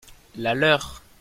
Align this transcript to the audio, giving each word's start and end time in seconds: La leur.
La 0.35 0.55
leur. 0.55 1.03